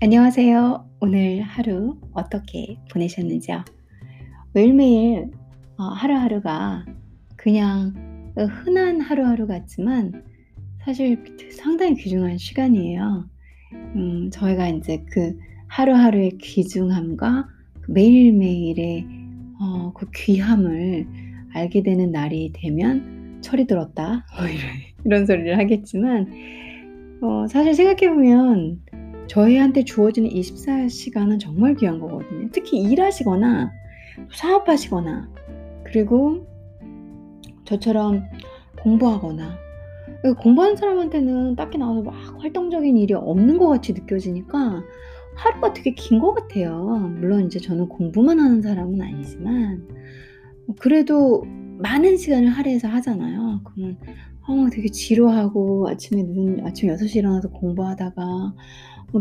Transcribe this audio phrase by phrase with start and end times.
[0.00, 0.90] 안녕하세요.
[1.00, 3.64] 오늘 하루 어떻게 보내셨는지요?
[4.54, 5.32] 매일매일
[5.76, 6.84] 어, 하루하루가
[7.34, 10.22] 그냥 흔한 하루하루 같지만
[10.84, 11.20] 사실
[11.50, 13.28] 상당히 귀중한 시간이에요.
[13.96, 17.48] 음, 저희가 이제 그 하루하루의 귀중함과
[17.80, 19.04] 그 매일매일의
[19.60, 21.08] 어, 그 귀함을
[21.54, 24.46] 알게 되는 날이 되면 철이 들었다 뭐
[25.04, 26.28] 이런, 소리를 하겠지만
[27.20, 28.80] 어, 사실 생각해보면
[29.28, 32.48] 저희한테 주어지는 24시간은 정말 귀한 거거든요.
[32.52, 33.70] 특히 일하시거나
[34.32, 35.28] 사업하시거나
[35.84, 36.46] 그리고
[37.64, 38.24] 저처럼
[38.82, 39.56] 공부하거나
[40.40, 44.82] 공부하는 사람한테는 딱히 나와서 막 활동적인 일이 없는 것 같이 느껴지니까
[45.36, 46.84] 하루가 되게 긴 것 같아요.
[47.18, 49.86] 물론 이제 저는 공부만 하는 사람은 아니지만
[50.80, 51.44] 그래도
[51.78, 53.60] 많은 시간을 할애해서 하잖아요.
[53.64, 53.96] 그러면
[54.48, 58.54] 어, 되게 지루하고 아침에 눈 아침 6시에 일어나서 공부하다가 어,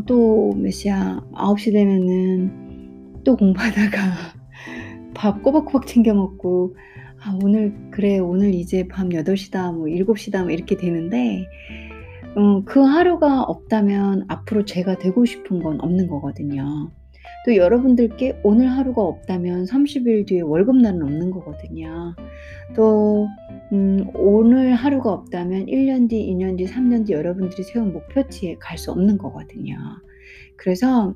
[0.05, 3.97] 또 몇 시야 9시 되면은 또 공부하다가
[5.13, 6.75] 밥 꼬박꼬박 챙겨 먹고
[7.23, 11.45] 아 오늘 그래 오늘 이제 밤 8시다 뭐 7시다 뭐 이렇게 되는데
[12.35, 16.91] 어, 그 하루가 없다면 앞으로 제가 되고 싶은 건 없는 거거든요.
[17.45, 22.15] 또 여러분들께 오늘 하루가 없다면 30일 뒤에 월급날은 없는 거거든요.
[22.75, 23.27] 또
[23.73, 28.91] 음, 오늘 하루가 없다면 1년 뒤, 2년 뒤, 3년 뒤 여러분들이 세운 목표치에 갈 수
[28.91, 29.75] 없는 거거든요.
[30.55, 31.15] 그래서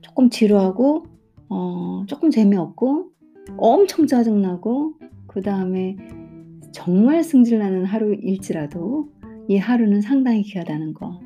[0.00, 1.06] 조금 지루하고
[1.48, 3.10] 어, 조금 재미없고
[3.58, 4.94] 엄청 짜증나고
[5.26, 5.96] 그 다음에
[6.72, 9.10] 정말 승질나는 하루일지라도
[9.48, 11.20] 이 하루는 상당히 귀하다는 거.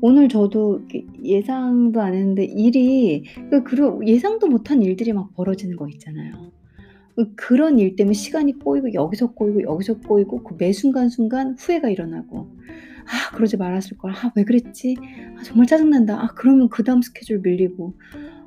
[0.00, 0.82] 오늘 저도
[1.24, 3.24] 예상도 안 했는데 일이
[3.64, 6.51] 그 예상도 못한 일들이 막 벌어지는 거 있잖아요.
[7.16, 12.50] 그 그런 일 때문에 시간이 꼬이고 여기서 꼬이고 여기서 꼬이고 그 매 순간순간 후회가 일어나고
[13.06, 14.12] '아 그러지 말았을 걸.
[14.12, 14.96] 아 왜 그랬지?
[15.38, 16.20] 아 정말 짜증난다.
[16.22, 17.94] 아 그러면 그 다음 스케줄 밀리고.'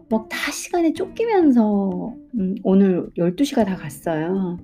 [0.09, 4.58] 막 다 시간에 쫓기면서 음 오늘 12 시가 다 갔어요.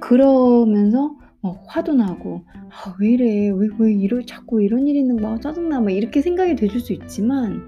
[0.00, 3.50] 그러면서 막 화도 나고 '아 왜 이래?
[3.50, 5.38] 왜 왜 이러 자꾸 이런 일이 있는 거야.
[5.40, 7.62] 짜증나.' 막 이렇게 생각이 되실 수 있지만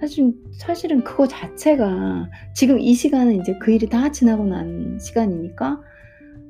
[0.00, 5.80] 사실 사실은 그거 자체가 지금 이 시간은 인제 그 일이 다 지나고 난 시간이니까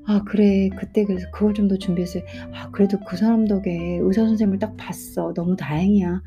[0.06, 0.68] '아 그래.
[0.78, 2.22] 그때 그래서 그걸 좀 더 준비했어야
[2.54, 5.32] 아 그래도 그 사람 덕에 의사 선생님을 딱 봤어.
[5.34, 6.22] 너무 다행이야.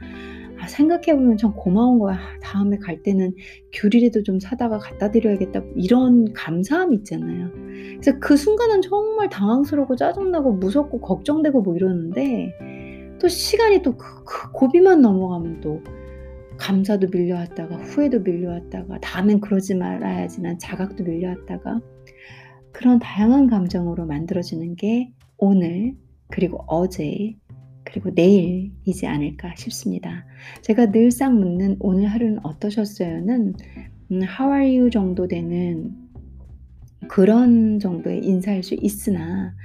[0.61, 2.15] 아 생각해 보면 참 고마운 거야.
[2.15, 3.33] 아 다음에 갈 때는
[3.73, 7.51] 귤이라도 좀 사다가 갖다 드려야겠다.' 이런 감사함 있잖아요.
[8.01, 12.53] 그래서 그 순간은 정말 당황스럽고 짜증나고 무섭고 걱정되고 뭐 이러는데
[13.21, 15.81] 또 시간이 또 그 그 고비만 넘어가면 또
[16.59, 21.79] 감사도 밀려왔다가 후회도 밀려왔다가 다음엔 그러지 말아야지 난 자각도 밀려왔다가
[22.71, 25.95] 그런 다양한 감정으로 만들어지는 게 오늘
[26.29, 27.35] 그리고 어제
[27.83, 30.25] 그리고 내일이지 않을까 싶습니다.
[30.61, 33.53] 제가 늘상 묻는 오늘 하루는 어떠셨어요는
[34.11, 35.95] 음, How are you 정도 되는
[37.07, 39.55] 그런 정도의 인사일 수 있으나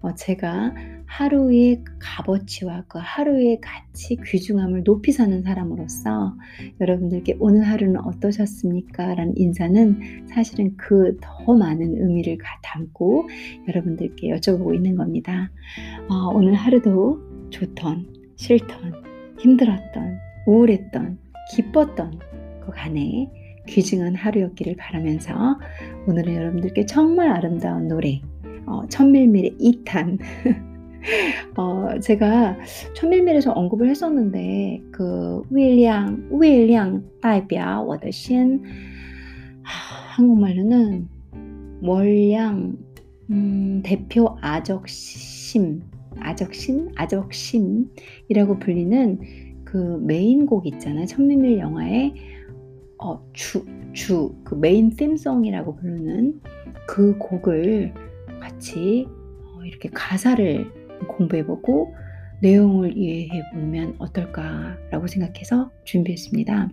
[0.00, 0.72] 어 제가
[1.16, 6.34] 하루의 값어치와 그 하루의 가치 귀중함을 높이 사는 사람으로서
[6.80, 13.28] 여러분들께 "오늘 하루는 어떠셨습니까?" 라는 인사는 사실은 그 더 많은 의미를 가 담고
[13.68, 15.50] 여러분들께 여쭤보고 있는 겁니다.
[16.08, 17.20] 어 오늘 하루도
[17.50, 18.94] 좋던 싫던
[19.38, 21.18] 힘들었던 우울했던
[21.52, 22.18] 기뻤던
[22.64, 23.30] 그 간에
[23.68, 25.58] 귀중한 하루였기를 바라면서
[26.08, 28.20] 오늘은 여러분들께 정말 아름다운 노래
[28.66, 30.18] 어 천밀밀의 2탄
[31.55, 32.57] 어 제가
[32.93, 38.61] 천밀밀에서 언급을 했었는데 그 윌량 윌량 代表我的心
[39.63, 41.07] 한국말로는
[41.81, 42.77] 월량
[43.31, 45.81] 음 대표 아적심
[46.19, 49.19] 아적심 아적심이라고 불리는
[49.63, 51.05] 그 메인 곡 있잖아요.
[51.05, 52.13] 천밀밀 영화의
[52.97, 56.41] 어 주 주 그 메인 템송이라고 부르는
[56.87, 57.93] 그 곡을
[58.39, 59.07] 같이
[59.43, 60.71] 어 이렇게 가사를
[61.16, 61.94] 공부해 보고
[62.40, 66.68] 내용을 이해해 보면 어떨까라고 생각해서 준비했습니다.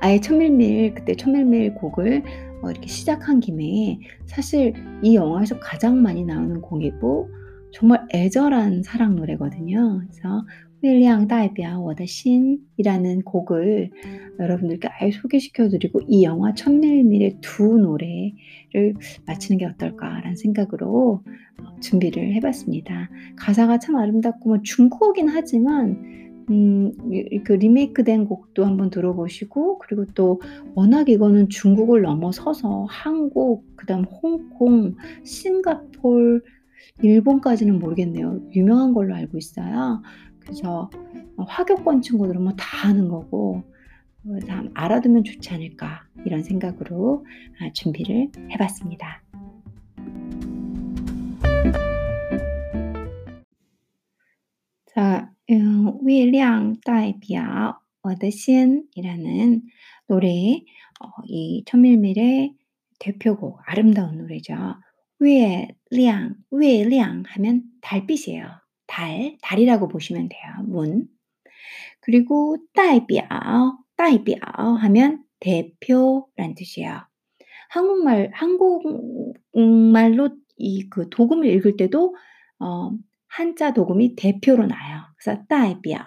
[0.00, 2.22] 아예 첨밀밀 그때 첨밀밀 곡을
[2.62, 7.28] 어 이렇게 시작한 김에 사실 이 영화에서 가장 많이 나오는 곡이고
[7.72, 10.00] 정말 애절한 사랑 노래거든요.
[10.00, 10.44] 그래서
[10.82, 13.90] 윌량 다이비아 워더 신이라는 곡을
[14.38, 18.94] 여러분들께 아예 소개시켜 드리고 이 영화 천밀밀의 두 노래를
[19.26, 21.24] 마치는 게 어떨까라는 생각으로
[21.80, 23.10] 준비를 해봤습니다.
[23.36, 26.18] 가사가 참 아름답고 뭐 중국어긴 하지만
[26.50, 26.92] 음,
[27.44, 30.40] 그 리메이크된 곡도 한번 들어보시고 그리고 또
[30.74, 34.94] 워낙 이거는 중국을 넘어서서 한국 그다음 홍콩
[35.24, 36.42] 싱가폴
[37.02, 38.40] 일본까지는 모르겠네요.
[38.54, 40.02] 유명한 걸로 알고 있어요.
[40.47, 40.89] 그래서
[41.37, 43.63] 화교권 친구들은 뭐 다 아는 거고
[44.25, 47.25] 어, 다 알아두면 좋지 않을까 이런 생각으로
[47.59, 49.21] 아, 준비를 해봤습니다.
[54.85, 59.63] 자, 음, 月亮代表我的心이라는
[60.07, 60.27] 노래,
[60.99, 62.53] 어, 이 천밀밀의
[62.99, 64.53] 대표곡, 아름다운 노래죠.
[65.21, 68.45] 月亮, 月亮 하면 달빛이에요.
[68.87, 70.41] 달, 달이라고 보시면 돼요.
[70.65, 71.07] 문.
[72.01, 73.23] 그리고 代表,
[73.95, 77.07] 代表 하면 대표란 뜻이에요.
[77.69, 82.15] 한국말, 한국말로 이 그 도금을 읽을 때도
[82.59, 82.91] 어,
[83.27, 85.01] 한자 도금이 대표로 나요.
[85.17, 85.99] 그래서 代表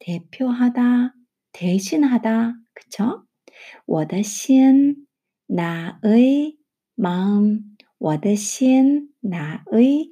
[0.00, 1.14] 대표하다,
[1.52, 3.24] 대신하다, 그쵸?
[3.86, 5.06] 我的心
[5.46, 6.56] 나의
[6.96, 7.60] 마음,
[8.00, 10.10] 我的心 나의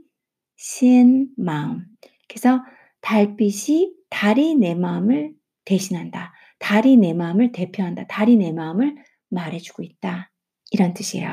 [0.56, 1.86] 신 마음.
[2.28, 2.62] 그래서
[3.02, 5.34] 달빛이 달이 내 마음을
[5.66, 6.34] 대신한다.
[6.60, 8.08] 달이 내 마음을 대표한다.
[8.08, 8.96] 달이 내 마음을
[9.30, 10.32] 말해주고 있다.
[10.72, 11.30] 이런 뜻이에요.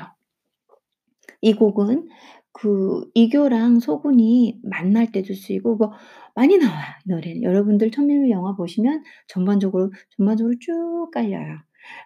[1.40, 2.08] 이 곡은
[2.52, 5.92] 그 이교랑 소군이 만날 때도 쓰이고 뭐
[6.34, 6.84] 많이 나와요.
[7.06, 7.42] 이 노래는.
[7.42, 11.58] 여러분들 천밀밀 영화 보시면 전반적으로 전반적으로 쭉 깔려요.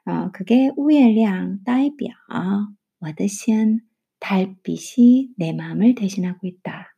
[0.06, 2.14] 어, 그게 우엘량 따이비아
[3.00, 3.80] 와드시안
[4.20, 6.95] 달빛이 내 마음을 대신하고 있다.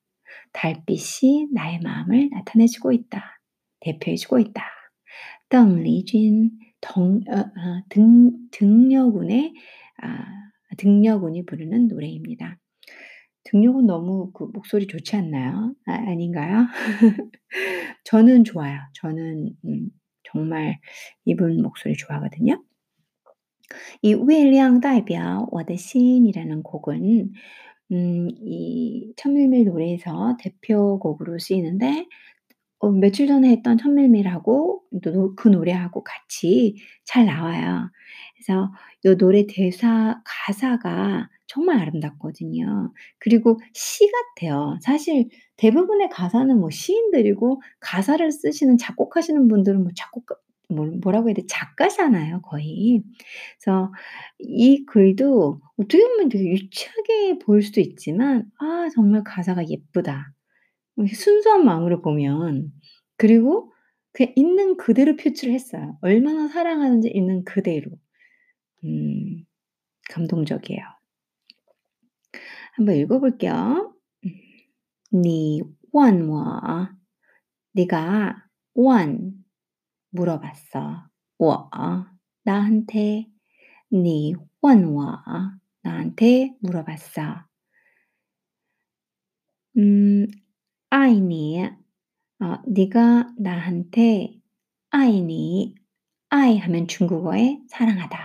[0.51, 3.39] 달빛이 나의 마음을 나타내주고 있다.
[3.81, 4.63] 대표해주고 있다.
[5.49, 6.51] 덩리진
[6.81, 9.53] 덩, 어, 어, 등, 등려군의
[10.01, 10.25] 아,
[10.77, 12.57] 등려군이 부르는 노래입니다.
[13.45, 15.75] 등려군 너무 그 목소리 좋지 않나요?
[15.85, 16.65] 아, 아닌가요?
[18.05, 18.79] 저는 좋아요.
[18.93, 19.89] 저는 음,
[20.23, 20.79] 정말
[21.25, 22.63] 이분 목소리 좋아하거든요.
[24.01, 27.31] 이 윌량代表 我的心이라는 곡은
[27.92, 32.06] 음, 이 천밀밀 노래에서 대표곡으로 쓰이는데
[32.80, 34.82] 어, 며칠 전에 했던 천밀밀하고
[35.36, 37.90] 그 노래하고 같이 잘 나와요.
[38.36, 38.72] 그래서
[39.04, 42.92] 이 노래 대사 가사가 정말 아름답거든요.
[43.18, 44.78] 그리고 시 같아요.
[44.82, 50.36] 사실 대부분의 가사는 뭐 시인들이고 가사를 쓰시는 작곡하시는 분들은 뭐 작곡 뭐
[50.68, 51.46] 뭐라고 해야 돼?
[51.46, 53.02] 작가잖아요 거의.
[53.60, 53.92] 그래서
[54.38, 60.32] 이 글도 어떻게 보면 되게 유치하게 보일 수도 있지만 아 정말 가사가 예쁘다.
[61.14, 62.72] 순수한 마음으로 보면.
[63.16, 63.72] 그리고
[64.12, 65.98] 그냥 있는 그대로 표출을 했어요.
[66.02, 67.90] 얼마나 사랑하는지 있는 그대로.
[68.84, 69.44] 음
[70.10, 70.82] 감동적이에요.
[72.74, 73.94] 한번 읽어볼게요.
[75.12, 75.62] 니
[75.92, 76.92] 원와
[77.74, 78.44] 니가,
[78.74, 79.37] 원
[80.17, 81.09] 물어봤어.
[81.37, 81.69] 我
[82.43, 83.27] 나한테
[83.89, 85.23] 你问我
[85.81, 87.45] 나한테 물어봤어.
[89.77, 90.27] 음,
[90.89, 91.63] 爱你
[92.39, 94.39] 어, 네가 나한테
[94.93, 95.75] 爱你
[96.31, 98.19] 爱 하면 중국어에 사랑하다.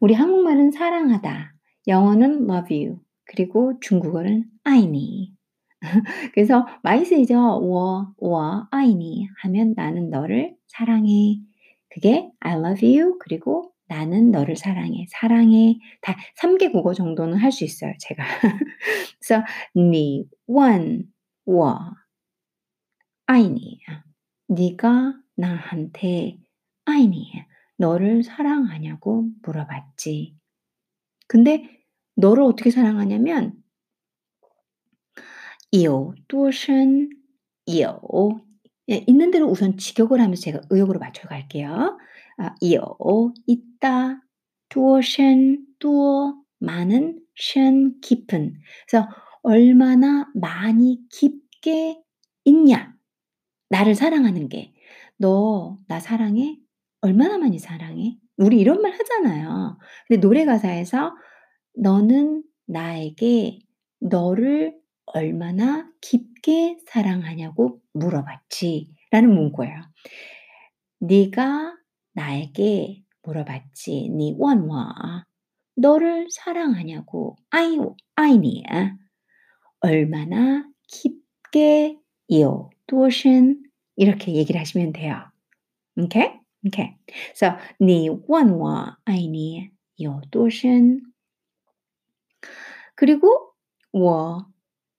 [0.00, 1.54] 우리 한국말은 사랑하다.
[1.86, 3.00] 영어는 love you.
[3.24, 5.33] 그리고 중국어는 爱你.
[6.33, 7.37] 그래서 마이스이죠.
[7.61, 11.39] 我 我爱你 하면 나는 너를 사랑해.
[11.89, 15.05] 그게 I love you 그리고 나는 너를 사랑해.
[15.09, 15.79] 사랑해.
[16.01, 18.23] 다 3개 국어 정도는 할 수 있어요, 제가.
[19.19, 19.43] 그래서
[19.75, 21.03] 니 원,
[21.45, 21.79] 워
[23.27, 23.79] 아이니.
[24.47, 26.37] 네가 나한테
[26.85, 27.31] 아이니
[27.77, 30.35] 너를 사랑하냐고 물어봤지.
[31.27, 31.69] 근데
[32.15, 33.53] 너를 어떻게 사랑하냐면
[35.74, 37.08] 有多深
[37.66, 38.40] 有
[38.90, 41.98] 예, 있는 대로 우선 직역을 하면서 제가 의역으로 맞춰 갈게요.
[42.38, 44.22] 아, 有 있다,
[44.68, 48.54] 多深多 많은, 深 깊은.
[48.88, 49.08] 그래서
[49.42, 52.02] 얼마나 많이 깊게
[52.44, 52.94] 있냐?
[53.70, 54.72] 나를 사랑하는 게.
[55.18, 56.58] 너 나 사랑해?
[57.02, 58.18] 얼마나 많이 사랑해?
[58.36, 59.78] 우리 이런 말 하잖아요.
[60.08, 61.14] 근데 노래 가사에서
[61.76, 63.60] 너는 나에게
[64.00, 64.74] 너를
[65.06, 69.82] 얼마나 깊게 사랑하냐고 물어봤지 라는 문구예요.
[71.00, 71.76] 네가
[72.12, 74.08] 나에게 물어봤지.
[74.10, 75.26] 네 원와
[75.76, 77.78] 너를 사랑하냐고 아이
[78.16, 78.96] 아이니야.
[79.80, 81.98] 얼마나 깊게
[82.34, 83.62] 요 도신
[83.96, 85.16] 이렇게 얘기를 하시면 돼요.
[85.96, 86.30] 오케이?
[86.66, 86.94] 오케이.
[87.06, 89.70] 그래서 네 원와 아이니
[90.02, 91.10] 요多深
[92.94, 93.52] 그리고
[93.92, 94.46] 我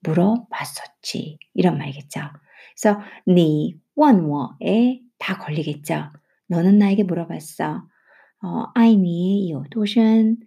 [0.00, 1.38] 물어봤었지.
[1.54, 2.20] 이런 말이겠죠.
[2.76, 6.10] 그래서 你问我에 다 걸리겠죠.
[6.48, 7.86] 너는 나에게 물어봤어.
[8.42, 10.38] 어, 爱你有多深?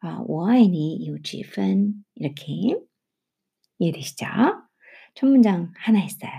[0.00, 2.04] 아, 我爱你有几分?
[2.14, 2.80] 이렇게
[3.78, 4.26] 이해되시죠?
[5.14, 6.30] 첫 문장 하나 했어요.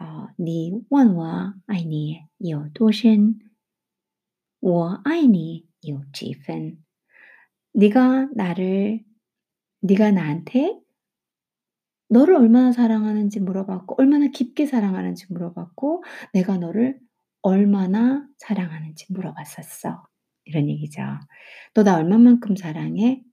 [0.00, 3.38] 어, 你问我爱你有多深?
[4.60, 6.84] 我爱你有几分?
[7.72, 9.02] 네가 나를
[9.80, 10.78] 네가 나한테
[12.13, 16.03] 너를 얼마나 사랑하는지 물어봤고 얼마나 깊게 사랑하는지 물어봤고
[16.33, 16.99] 내가 너를
[17.41, 20.03] 얼마나 사랑하는지 물어봤었어.
[20.45, 21.01] 이런 얘기죠.
[21.75, 23.23] "너 나 얼마만큼 사랑해?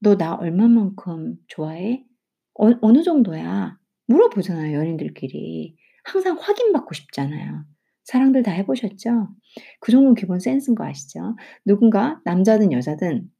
[0.00, 2.04] 너 나 얼마만큼 좋아해?
[2.60, 5.76] 어 어느 정도야?" 물어보잖아요, 연인들끼리.
[6.04, 7.64] 항상 확인받고 싶잖아요.
[8.04, 9.28] 사랑들 다 해 보셨죠?
[9.80, 11.36] 그 정도는 기본 센스인 거 아시죠?
[11.64, 13.30] 누군가 남자든 여자든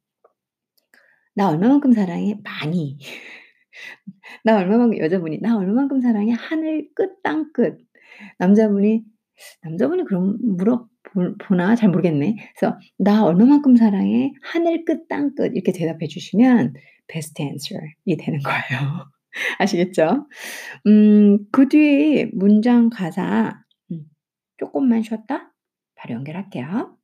[1.33, 2.97] "나 얼마만큼 사랑해?" 많이.
[4.45, 7.79] 나 얼마만큼 여자분이 "나 얼마만큼 사랑해?" 하늘 끝 땅 끝.
[8.39, 9.03] 남자분이
[9.63, 12.35] 남자분이 그럼 물어 볼 보나 잘 모르겠네.
[12.57, 16.73] 그래서 "나 얼마만큼 사랑해?" 하늘 끝 땅 끝 이렇게 대답해 주시면
[17.07, 19.07] 베스트 answer이 되는 거예요.
[19.59, 20.27] 아시겠죠?
[20.87, 23.61] 음 그 뒤에 문장 가사
[23.91, 24.05] 음
[24.57, 25.53] 쪼끔만 쉬었다
[25.95, 26.94] 바로 연결할게요.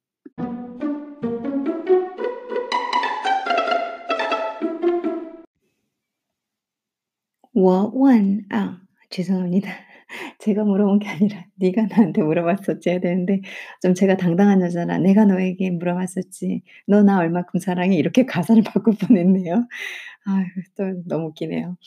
[7.53, 8.79] 워원 아
[9.09, 9.69] 죄송합니다.
[10.39, 13.41] 제가 물어본 게 아니라 네가 나한테 물어봤었지 해야 되는데
[13.81, 19.67] 좀 제가 당당한 여자라 내가 너에게 물어봤었지 너 나 얼마큼 사랑해 이렇게 가사를 바꿀 뻔했네요.
[20.25, 21.77] 아또 너무 웃기네요.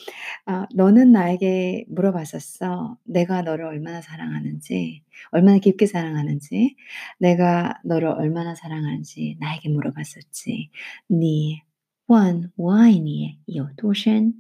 [0.46, 2.98] 아, 너는 나에게 물어봤었어.
[3.04, 5.02] 내가 너를 얼마나 사랑하는지
[5.32, 6.76] 얼마나 깊게 사랑하는지
[7.20, 10.70] 내가 너를 얼마나 사랑하는지 나에게 물어봤었지.
[11.10, 11.62] 네
[12.08, 14.34] 원와인이의 요도신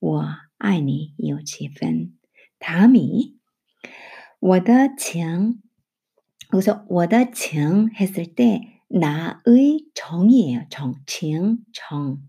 [0.00, 2.17] 와 爱你有几分?"
[2.59, 3.35] 다음이
[4.39, 5.55] 我的情
[6.53, 10.67] 여기서 我的情 했을 때 나의 정이에요.
[10.69, 12.19] 정, 칭, 정.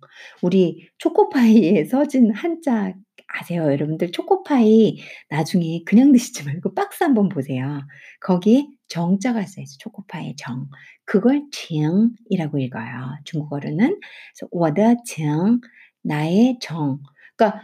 [0.40, 2.94] 우리 초코파이에 써진 한자
[3.26, 3.64] 아세요?
[3.64, 7.80] 여러분들 초코파이 나중에 그냥 드시지 말고 박스 한번 보세요.
[8.20, 9.76] 거기에 정자가 써 있어요.
[9.78, 10.68] 초코파이의 정.
[11.04, 13.18] 그걸 칭이라고 읽어요.
[13.24, 14.00] 중국어로는.
[14.00, 15.60] 그래서 我的情
[16.02, 17.00] 나의 정.
[17.36, 17.60] 그러니까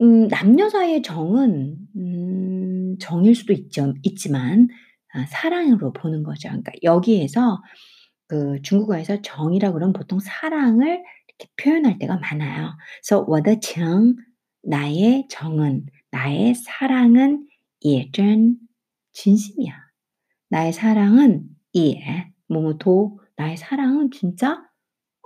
[0.00, 4.68] 음 남녀 사이의 정은 음 정일 수도 있죠 있지만
[5.14, 6.48] 아 사랑으로 보는 거죠.
[6.48, 7.62] 그러니까 여기에서
[8.26, 12.72] 그 중국어에서 정이라고 그러면 보통 사랑을 이렇게 표현할 때가 많아요.
[13.02, 14.16] 그래서 我的情
[14.62, 17.46] 나의 정은 나의 사랑은
[17.84, 18.56] 也真
[19.12, 19.72] 진심이야.
[20.48, 24.62] 나의 사랑은 也 뭐뭐도 나의 사랑은 진짜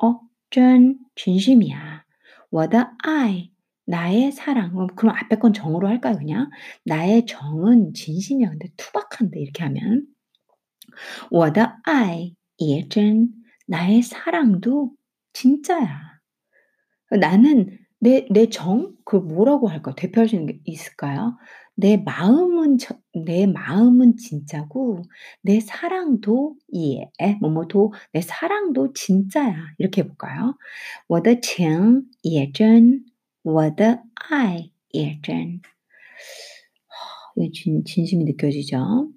[0.03, 0.21] 어
[0.51, 2.05] 真 진심이야.
[2.51, 3.50] 我的爱
[3.91, 6.51] 나의 사랑 어 그럼 앞에 건 정으로 할까요 그냥?
[6.85, 8.51] 나의 정은 진심이야.
[8.51, 10.07] 근데 투박한데 이렇게 하면.
[11.31, 13.29] 我的爱也真
[13.67, 14.93] 나의 사랑도
[15.33, 16.19] 진짜야.
[17.21, 19.95] 나는 내 내 정 그 뭐라고 할까?
[19.95, 21.37] 대표할 수 있는 게 있을까요?
[21.77, 25.03] 내 마음은 저 내 마음은 진짜고
[25.43, 27.11] 내 사랑도 예
[27.41, 29.55] 뭐뭐도 내 사랑도 진짜야.
[29.79, 30.57] 이렇게 해 볼까요?
[31.09, 33.05] 我的情也真
[33.43, 35.61] 我的爱也真.
[37.37, 39.11] 이 진 진심이 느껴지죠?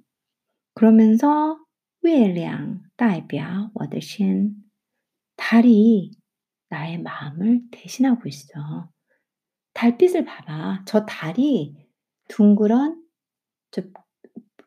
[0.73, 1.57] 그러면서
[2.01, 4.63] 月亮代表我的心
[5.37, 6.11] 달이
[6.69, 8.91] 나의 마음을 대신하고 있어.
[9.73, 10.83] 달빛을 봐봐.
[10.85, 11.75] 저 달이
[12.27, 13.01] 둥그런
[13.71, 13.81] 저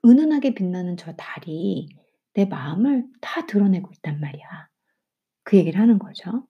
[0.05, 1.89] 은은하게 빛나는 저 달이
[2.35, 4.69] 내 마음을 다 드러내고 있단 말이야.
[5.45, 6.47] 그 얘기를 하는 거죠.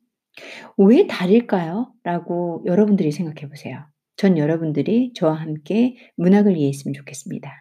[0.78, 1.94] 왜 달일까요?
[2.04, 3.86] 라고 여러분들이 생각해 보세요.
[4.16, 7.52] 전 여러분들이 저와 함께 문학을 이해했으면 좋겠습니다.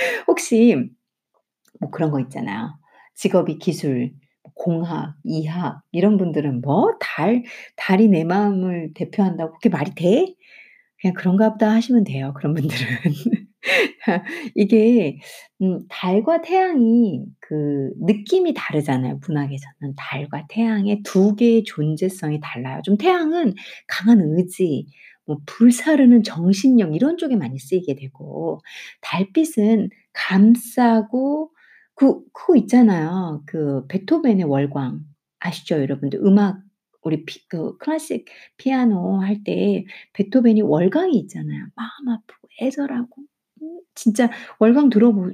[0.28, 0.76] 혹시
[1.80, 2.78] 뭐 그런 거 있잖아요.
[3.14, 4.12] 직업이 기술,
[4.54, 7.44] 공학, 이학 이런 분들은 뭐 달
[7.76, 10.34] 달이 내 마음을 대표한다고 그게 말이 돼?
[11.00, 12.78] 그냥 그런가 보다 하시면 돼요, 그런 분들은.
[14.54, 15.18] 이게
[15.62, 19.94] 음 달과 태양이 그 느낌이 다르잖아요, 문학에서는.
[19.96, 22.80] 달과 태양의 두 개의 존재성이 달라요.
[22.84, 23.54] 좀 태양은
[23.88, 24.86] 강한 의지,
[25.24, 28.60] 뭐 불사르는 정신력 이런 쪽에 많이 쓰이게 되고
[29.02, 31.50] 달빛은 감싸고
[31.94, 33.42] 그 그거 있잖아요.
[33.46, 35.00] 그 베토벤의 월광
[35.40, 36.20] 아시죠, 여러분들?
[36.24, 36.60] 음악
[37.02, 38.26] 우리 피 그 클래식
[38.58, 39.84] 피아노 할 때
[40.14, 41.66] 베토벤이 월광이 있잖아요.
[41.76, 43.26] 마음 아프고 애절하고 음
[43.94, 45.30] 진짜 월광 들어보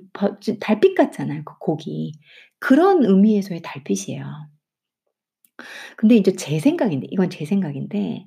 [0.60, 2.12] 달빛 같잖아요 그 곡이.
[2.60, 4.24] 그런 의미에서의 달빛이에요.
[5.96, 8.26] 근데 인제 제 생각인데 이건 제 생각인데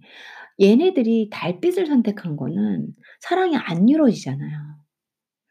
[0.62, 2.88] 얘네들이 달빛을 선택한 거는
[3.22, 4.78] 사랑이 안 이루어지잖아요.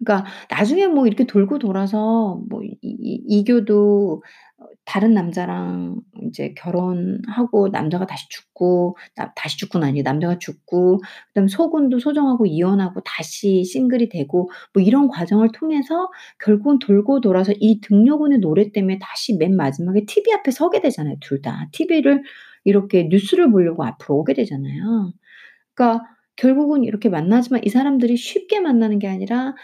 [0.05, 4.23] 그러니까 나중에 뭐 이렇게 돌고 돌아서 뭐 이 이 이교도
[4.59, 11.49] 어 다른 남자랑 인제 결혼하고 남자가 다시 죽고 나 다시 죽고는 아니고 남자가 죽고 그다음에
[11.49, 18.39] 소군도 소정하고 이혼하고 다시 싱글이 되고 뭐 이런 과정을 통해서 결국은 돌고 돌아서 이 등려군의
[18.39, 21.67] 노래 때문에 다시 맨 마지막에 TV 앞에 서게 되잖아요 둘 다.
[21.73, 22.23] TV를
[22.65, 25.13] 이렇게 뉴스를 보려고 앞으로 오게 되잖아요.
[25.75, 26.05] 그러니까
[26.37, 29.55] 결국은 이렇게 만나지만 이 사람들이 쉽게 만나는 게 아니라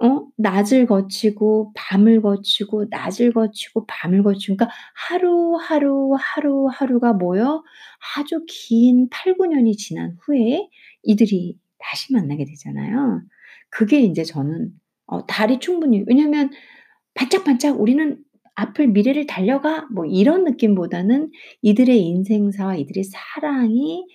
[0.00, 4.74] 어 낮을 거치고 밤을 거치고 낮을 거치고 밤을 거치고 그러니까
[5.08, 7.64] 하루하루 하루하루가 모여
[8.16, 10.68] 아주 긴 8-9 년이 지난 후에
[11.02, 13.22] 이들이 다시 만나게 되잖아요.
[13.70, 14.70] 그게 인제 저는
[15.06, 16.50] 어 달이 충분히 왜냐면
[17.14, 18.18] '반짝반짝 우리는
[18.56, 21.30] 앞을 미래를 달려가.' 뭐 이런 느낌보다는
[21.62, 24.06] 이들의 인생사와 이들의 사랑이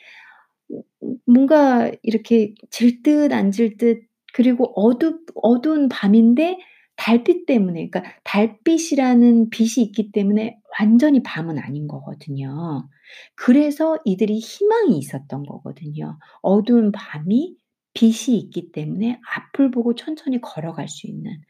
[1.27, 6.57] 뭔가 이렇게 질듯 안 질듯 그리고 어둡 어두운 밤인데
[6.95, 12.87] 달빛 때문에 그러니까 달빛이라는 빛이 있기 때문에 완전히 밤은 아닌 거거든요.
[13.35, 16.17] 그래서 이들이 희망이 있었던 거거든요.
[16.41, 17.55] 어두운 밤이
[17.93, 21.41] 빛이 있기 때문에 앞을 보고 천천히 걸어갈 수 있는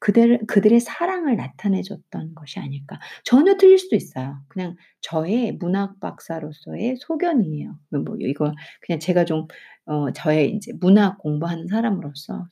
[0.00, 2.98] 그들 그들의 사랑을 나타내 줬던 것이 아닐까.
[3.24, 4.38] 전혀 틀릴 수도 있어요.
[4.48, 7.78] 그냥 저의 문학 박사로서의 소견이에요.
[7.90, 8.52] 뭐뭐 이거
[8.82, 9.46] 그냥 제가 좀
[9.90, 12.46] 어 저의 인제 문학 공부하는 사람으로서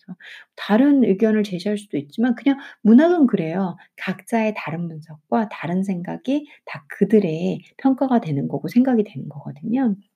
[0.57, 3.77] 다른 의견을 제시할 수도 있지만 그냥 문학은 그래요.
[3.97, 9.95] 각자의 다른 분석과 다른 생각이 다 그들의 평가가 되는 거고 생각이 되는 거거든요."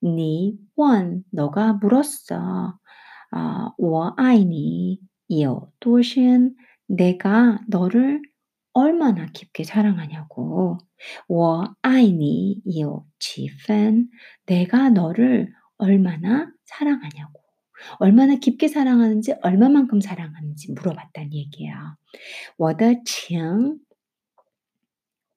[0.00, 2.78] 你问" 너가 물었어.
[3.32, 6.54] 아 "我爱你有多深"
[6.86, 8.22] 내가 너를
[8.72, 10.78] 얼마나 깊게 사랑하냐고.
[11.28, 14.08] "我爱你有几分"
[14.46, 17.40] 내가 너를 얼마나 사랑하냐고.
[17.98, 21.74] 얼마나 깊게 사랑하는지 얼마만큼 사랑하는지 물어봤다는 얘기예요.
[22.58, 23.80] 我的情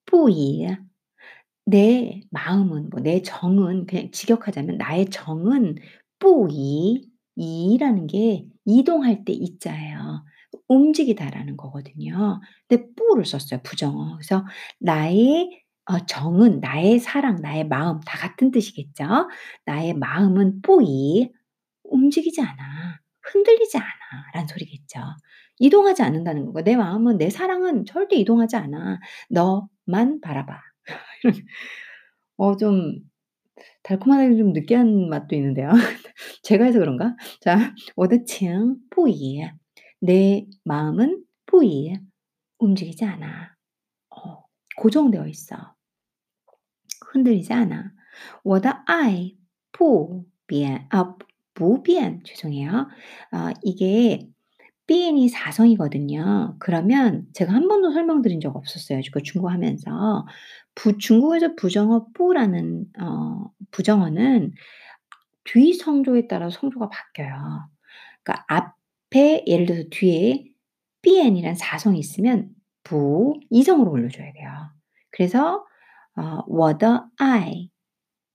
[0.05, 0.67] 不移
[1.68, 5.76] 내 마음은 뭐 내 정은 그냥 직역하자면 나의 정은
[6.18, 7.02] 뿌이
[7.36, 10.24] 이라는 게 이동할 때 이자예요.
[10.68, 12.40] 움직이다라는 거거든요.
[12.68, 13.60] 근데 뿌를 썼어요.
[13.62, 14.16] 부정어.
[14.16, 14.44] 그래서
[14.80, 19.28] 나의 어, 정은 나의 사랑, 나의 마음 다 같은 뜻이겠죠.
[19.64, 21.30] 나의 마음은 뿌이
[21.84, 22.98] 움직이지 않아.
[23.22, 23.88] 흔들리지 않아.
[24.34, 25.00] 란 소리겠죠.
[25.58, 29.00] 이동하지 않는다는 거고 내 마음은 내 사랑은 절대 이동하지 않아.
[29.30, 30.67] 너만 바라봐.
[32.37, 32.99] 어 좀
[33.83, 35.71] 달콤하게 좀 느끼한 맛도 있는데요.
[36.43, 37.15] 제가 해서 그런가?
[37.41, 39.41] 자, 我的情不移
[40.01, 41.97] 내 마음은 不移
[42.59, 43.55] 움직이지 않아.
[44.11, 44.45] 어
[44.77, 45.75] 고정되어 있어.
[47.11, 47.91] 흔들리지 않아.
[48.43, 49.35] 我的爱
[49.71, 51.15] 不变 아
[51.53, 52.87] 不变 죄송해요.
[53.31, 54.27] 아 이게
[54.87, 56.57] 变이 사성이거든요.
[56.59, 60.25] 그러면 제가 한 번도 설명드린 적 없었어요 그 중국어 하면서.
[60.75, 64.53] 부 중국어에서 부정어 不라는 어 부정어는
[65.45, 67.69] 뒤 성조에 따라 성조가 바뀌어요.
[68.23, 70.45] 그러니까 앞에 예를 들어서 뒤에
[71.01, 72.49] 变이란 사성이 있으면
[72.83, 74.51] 부 이성으로 올려줘야 돼요.
[75.11, 75.65] 그래서
[76.15, 77.69] 어 我的爱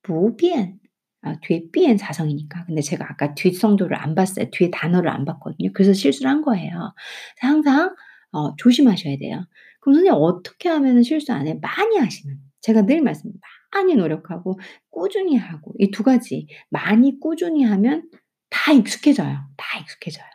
[0.03, 0.79] 不变
[1.24, 2.66] 아, 뒤에 삐엔 사성이니까.
[2.66, 4.48] 근데 제가 아까 뒷성도를 안 봤어요.
[4.52, 5.72] 뒤에 단어를 안 봤거든요.
[5.74, 6.94] 그래서 실수를 한 거예요.
[7.40, 7.96] 항상
[8.32, 9.46] 어, 조심하셔야 돼요.
[9.82, 11.56] 그럼 선생님 어떻게 하면 실수 안 해?
[11.62, 12.38] 많이 하시면.
[12.62, 13.32] 제가 늘 말씀,
[13.74, 14.60] 많이 노력하고
[14.90, 18.10] 꾸준히 하고 이 두 가지 많이 꾸준히 하면
[18.50, 19.40] 다 익숙해져요.
[19.58, 20.26] 다 익숙해져요.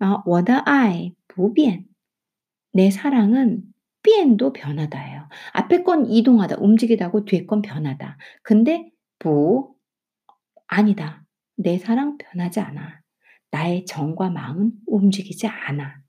[0.00, 1.84] 어, 我的 아이 보비엔.
[2.72, 3.62] 내 사랑은
[4.02, 5.28] 삐엔도 변하다예요.
[5.52, 8.18] 앞에 건 이동하다, 움직이다고 뒤에 건 변하다.
[8.42, 9.73] 근데 보
[10.73, 11.23] 아니다.
[11.55, 13.01] 내 사랑 변하지 않아.
[13.51, 16.01] 나의 정과 마음은 움직이지 않아.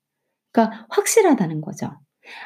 [0.53, 1.91] 그러니까 확실하다는 거죠.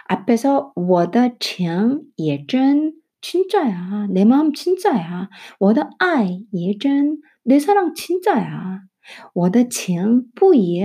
[0.07, 4.07] 앞에서 我的情也真 진짜야.
[4.11, 5.29] 내 마음 진짜야.
[5.59, 8.83] 我的爱也真 내 사랑 진짜야.
[9.35, 10.85] 我的情不移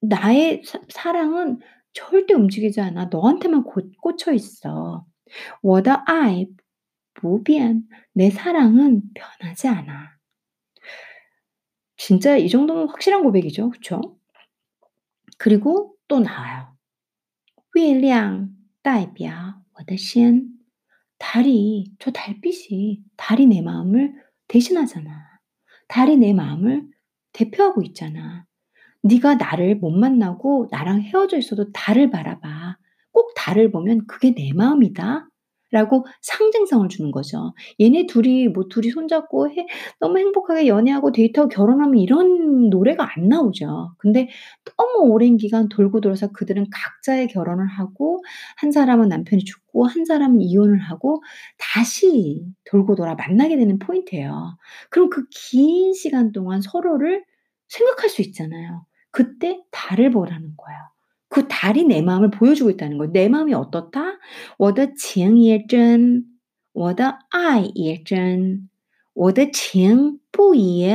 [0.00, 1.60] 나의 사 사랑은
[1.92, 3.06] 절대 움직이지 않아.
[3.06, 5.06] 너한테만 고 꽂혀 있어.
[5.62, 6.46] 我的爱
[7.14, 10.15] 不变 내 사랑은 변하지 않아.
[11.96, 13.70] 진짜 이 정도면 확실한 고백이죠.
[13.70, 14.00] 그쵸?
[15.38, 16.76] 그리고 또 나와요.
[17.74, 18.50] 月亮
[18.82, 20.58] 代表我的心
[21.18, 24.12] 달이 저 달빛이 달이 내 마음을
[24.48, 25.40] 대신하잖아.
[25.88, 26.88] 달이 내 마음을
[27.32, 28.44] 대표하고 있잖아.
[29.02, 32.76] 네가 나를 못 만나고 나랑 헤어져 있어도 달을 바라봐.
[33.12, 35.28] 꼭 달을 보면 그게 내 마음이다.
[35.71, 37.53] 라고 상징성을 주는 거죠.
[37.81, 39.67] 얘네 둘이 뭐 둘이 손잡고 해
[39.99, 43.93] 너무 행복하게 연애하고 데이트하고 결혼하면 이런 노래가 안 나오죠.
[43.97, 44.29] 근데
[44.77, 48.23] 너무 오랜 기간 돌고 돌아서 그들은 각자의 결혼을 하고
[48.57, 51.21] 한 사람은 남편이 죽고 한 사람은 이혼을 하고
[51.57, 54.57] 다시 돌고 돌아 만나게 되는 포인트예요.
[54.89, 57.23] 그럼 그 긴 시간 동안 서로를
[57.67, 58.85] 생각할 수 있잖아요.
[59.11, 60.79] 그때 달을 보라는 거예요.
[61.28, 63.12] 그 달이 내 마음을 보여주고 있다는 거예요.
[63.12, 64.18] 내 마음이 어떻다?
[64.58, 66.24] 我的情也真,
[66.72, 68.68] 我的爱也真,
[69.14, 70.90] 我的情不移,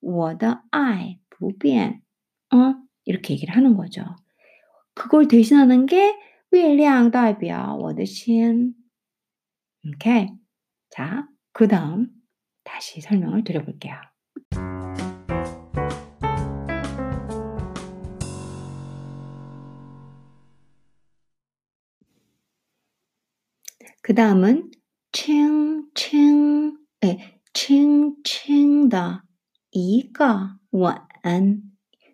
[0.00, 2.00] 我的爱不变.
[2.50, 2.74] 어?
[3.04, 4.02] 이렇게 얘기를 하는 거죠.
[4.94, 6.16] 그걸 대신하는 게
[6.52, 8.74] 月亮代表我的心.
[9.86, 10.28] 오케이.
[10.90, 12.08] 자, 그다음
[12.64, 13.94] 다시 설명을 드려 볼게요.
[24.10, 24.70] 그다음은
[25.12, 27.36] 轻轻 예.
[27.52, 29.22] 轻轻的
[29.70, 30.96] 一个吻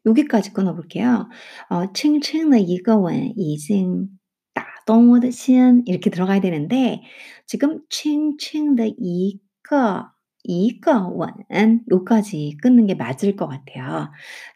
[0.07, 1.29] 여기까지 끊어 볼게요.
[1.69, 4.19] 어 轻轻的一个吻已经
[4.55, 7.03] 打动我的心 이렇게 들어가야 되는데
[7.47, 10.11] 지금 轻轻的一个
[10.45, 14.11] 一个吻 요까지 끊는 게 맞을 것 같아요.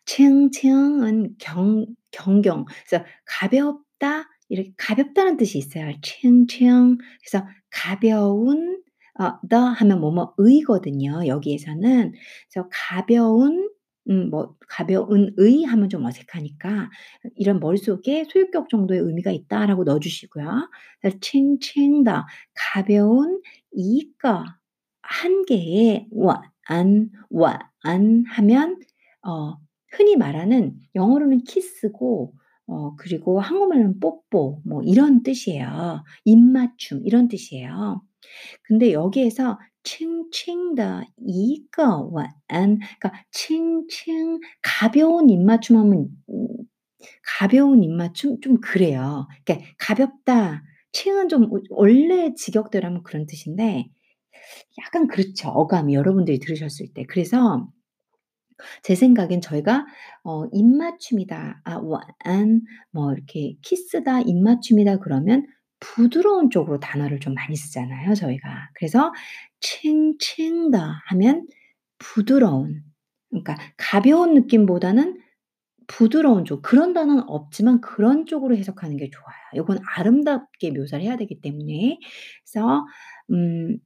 [0.04, 5.93] 轻轻은 경 경경 그래서 가볍다 이렇게 가볍다는 뜻이 있어요.
[6.01, 6.97] 칭칭.
[7.21, 8.81] 그래서 가벼운
[9.19, 11.25] 어, the 하면 뭐뭐 의거든요.
[11.25, 12.11] 여기에서는
[12.51, 13.69] 그래서 가벼운
[14.09, 16.89] 음, 뭐 가벼운 의 하면 좀 어색하니까
[17.35, 20.69] 이런 머릿속에 소유격 정도의 의미가 있다라고 넣어 주시고요.
[21.21, 24.43] 칭칭다 가벼운 이거
[25.01, 28.79] 한 개의 완안 완안 하면
[29.25, 29.57] 어
[29.91, 32.33] 흔히 말하는 영어로는 키스고
[32.71, 36.03] 어, 그리고 한국말로는 뽀뽀, 뭐 이런 뜻이에요.
[36.23, 38.01] 입맞춤, 이런 뜻이에요.
[38.63, 46.07] 근데 여기에서 칭칭的 이거 완 그러니까 칭칭 가벼운 입맞춤 하면
[47.39, 49.27] 가벼운 입맞춤 좀 그래요.
[49.43, 50.63] 그러니까 가볍다.
[50.93, 53.89] 칭은 좀 원래 직역대로 하면 그런 뜻인데
[54.85, 55.49] 약간 그렇죠.
[55.49, 57.03] 어감 여러분들이 들으셨을 때.
[57.09, 57.67] 그래서
[58.83, 59.85] 제 생각엔 저희가
[60.23, 61.61] 어 입맞춤이다.
[61.63, 65.45] 아, 완, 뭐 이렇게 키스다, 입맞춤이다 그러면
[65.79, 68.69] 부드러운 쪽으로 단어를 좀 많이 쓰잖아요, 저희가.
[68.75, 69.11] 그래서
[69.59, 71.47] 칭칭다 하면
[71.97, 72.83] 부드러운.
[73.29, 75.19] 그러니까 가벼운 느낌보다는
[75.87, 76.61] 부드러운 쪽.
[76.61, 79.63] 그런 단어는 없지만 그런 쪽으로 해석하는 게 좋아요.
[79.63, 81.99] 이건 아름답게 묘사를 해야 되기 때문에.
[82.45, 82.85] 그래서
[83.31, 83.77] 음,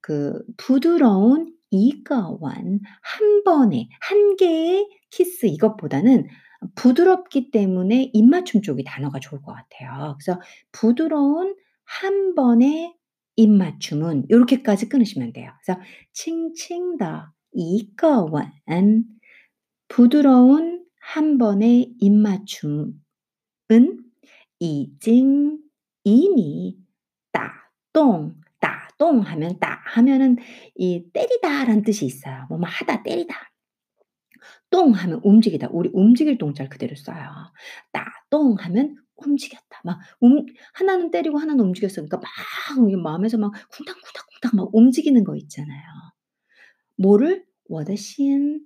[0.00, 6.26] 그 부드러운 이거원 한 번에 한 개의 키스 이것보다는
[6.74, 10.16] 부드럽기 때문에 입맞춤 쪽이 단어가 좋을 것 같아요.
[10.18, 10.40] 그래서
[10.72, 12.94] 부드러운 한 번의
[13.36, 15.52] 입맞춤은 이렇게까지 끊으시면 돼요.
[15.62, 15.80] 그래서
[16.12, 18.50] 칭칭더 이거원
[19.88, 22.94] 부드러운 한 번의 입맞춤은
[24.58, 25.58] 이징
[26.04, 26.78] 이미
[27.32, 28.34] 따동
[28.96, 30.36] 자동 하면 따 하면은
[30.74, 32.46] 이 때리다라는 뜻이 있어요.
[32.48, 33.34] 뭐뭐 하다 때리다.
[34.70, 35.68] 똥 하면 움직이다.
[35.70, 37.30] 우리 움직일 동자를 그대로 써요.
[37.92, 39.80] 따똥 하면 움직였다.
[39.84, 42.26] 막 움, 하나는 때리고 하나는 움직였으니까 막
[43.02, 45.82] 마음에서 막 쿵탕쿵탕쿵탕 막 움직이는 거 있잖아요.
[46.98, 48.60] 뭐를 워더신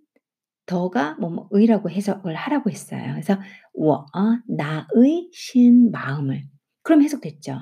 [0.66, 3.12] 더가 뭐 의라고 해석을 하라고 했어요.
[3.12, 3.38] 그래서
[3.74, 4.06] 워
[4.48, 6.44] 나의 신 마음을
[6.82, 7.58] 그럼 해석됐죠.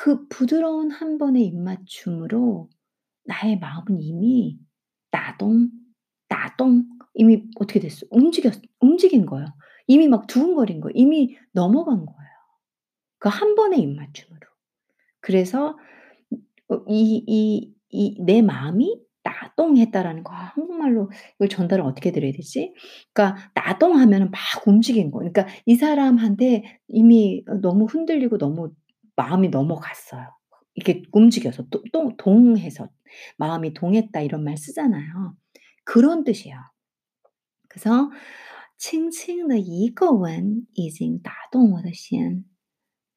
[0.00, 2.68] 그 부드러운 한 번의 입맞춤으로
[3.24, 4.56] 나의 마음은 이미
[5.10, 5.70] 따동,
[6.28, 6.84] 따동
[7.14, 8.06] 이미 어떻게 됐어?
[8.10, 9.46] 움직였 움직인 거예요.
[9.88, 10.92] 이미 막 두근거린 거예요.
[10.94, 12.30] 이미 넘어간 거예요.
[13.20, 14.40] 그 한 번의 입맞춤으로.
[15.20, 15.76] 그래서
[16.68, 22.74] 어이이 이 내 마음이 나동했다라는 거 아 한국말로 이걸 전달을 어떻게 드려야 되지?
[23.14, 25.18] 그러니까 나동하면은 막 움직인 거.
[25.20, 28.70] 그러니까 이 사람한테 이미 어 너무 흔들리고 너무
[29.18, 30.28] 마음이 넘어갔어요.
[30.74, 32.88] 이게 움직여서 또, 또 동해서
[33.36, 35.34] 마음이 동했다 이런 말 쓰잖아요.
[35.84, 36.56] 그런 뜻이에요.
[37.68, 38.10] 그래서
[38.76, 42.44] 칭칭의 이거원 이징 나동어더신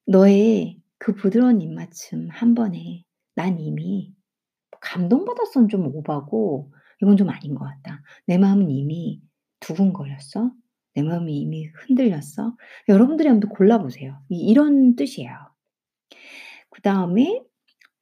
[0.06, 3.04] 너의 그 부드러운 입맞춤 한 번에
[3.36, 4.12] 난 이미
[4.80, 8.02] 감동받았선 좀 오바고 이건 좀 아닌 것 같다.
[8.26, 9.22] 내 마음은 이미
[9.60, 10.50] 두근거렸어.
[10.94, 12.56] 내 마음이 이미 흔들렸어.
[12.88, 14.20] 여러분들이 한번 골라보세요.
[14.28, 15.51] 이런 뜻이에요.
[16.72, 17.42] 그다음에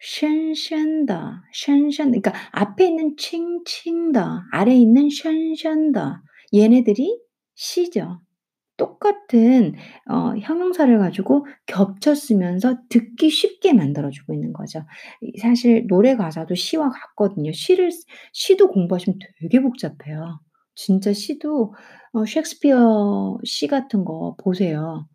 [0.01, 1.45] 쉔쉔다.
[1.53, 4.47] 쉔쉔 그러니까 앞에 있는 칭칭다.
[4.53, 6.23] 아래에 있는 쉔쉔다.
[6.55, 7.19] 얘네들이
[7.55, 8.21] 시죠.
[8.81, 9.75] 똑같은
[10.11, 14.83] 어, 형용사를 가지고 겹쳤으면서 듣기 쉽게 만들어주고 있는 거죠.
[15.43, 17.53] 사실 노래 가사도 시와 같거든요.
[17.53, 17.91] 시를
[18.33, 20.41] 시도 공부하시면 되게 복잡해요.
[20.75, 21.75] 진짜 시도
[22.13, 25.07] 어, 셰익스피어 시 같은 거 보세요.